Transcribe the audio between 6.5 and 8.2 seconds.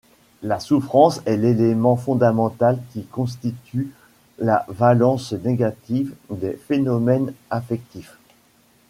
phénomènes affectifs.